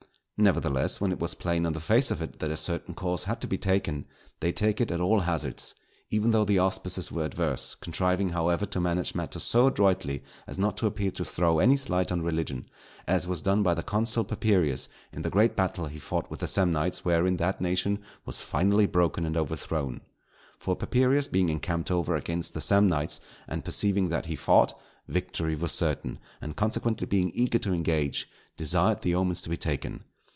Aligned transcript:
Nevertheless, 0.41 0.99
when 0.99 1.11
it 1.11 1.19
was 1.19 1.35
plain 1.35 1.67
on 1.67 1.73
the 1.73 1.79
face 1.79 2.09
of 2.09 2.19
it 2.19 2.39
that 2.39 2.49
a 2.49 2.57
certain 2.57 2.95
course 2.95 3.25
had 3.25 3.39
to 3.41 3.47
be 3.47 3.59
taken, 3.59 4.05
they 4.39 4.47
would 4.47 4.55
take 4.57 4.81
it 4.81 4.89
at 4.89 4.99
all 4.99 5.19
hazards, 5.19 5.75
even 6.09 6.31
though 6.31 6.45
the 6.45 6.57
auspices 6.57 7.11
were 7.11 7.23
adverse; 7.25 7.75
contriving, 7.79 8.29
however, 8.29 8.65
to 8.65 8.79
manage 8.81 9.13
matters 9.13 9.43
so 9.43 9.67
adroitly 9.67 10.23
as 10.47 10.57
not 10.57 10.77
to 10.77 10.87
appear 10.87 11.11
to 11.11 11.23
throw 11.23 11.59
any 11.59 11.77
slight 11.77 12.11
on 12.11 12.23
religion; 12.23 12.67
as 13.07 13.27
was 13.27 13.43
done 13.43 13.61
by 13.61 13.75
the 13.75 13.83
consul 13.83 14.23
Papirius 14.25 14.87
in 15.13 15.21
the 15.21 15.29
great 15.29 15.55
battle 15.55 15.85
he 15.85 15.99
fought 15.99 16.31
with 16.31 16.39
the 16.39 16.47
Samnites 16.47 17.05
wherein 17.05 17.37
that 17.37 17.61
nation 17.61 17.99
was 18.25 18.41
finally 18.41 18.87
broken 18.87 19.27
and 19.27 19.37
overthrown. 19.37 20.01
For 20.57 20.75
Papirius 20.75 21.27
being 21.27 21.49
encamped 21.49 21.91
over 21.91 22.15
against 22.15 22.55
the 22.55 22.61
Samnites, 22.61 23.19
and 23.47 23.63
perceiving 23.63 24.09
that 24.09 24.23
if 24.25 24.29
he 24.31 24.35
fought, 24.35 24.73
victory 25.07 25.55
was 25.55 25.71
certain, 25.71 26.17
and 26.41 26.55
consequently 26.55 27.05
being 27.05 27.29
eager 27.35 27.59
to 27.59 27.73
engage, 27.73 28.27
desired 28.57 29.01
the 29.01 29.13
omens 29.13 29.43
to 29.43 29.49
be 29.49 29.57
taken. 29.57 30.03